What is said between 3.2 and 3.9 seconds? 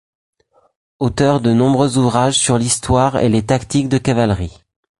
les tactiques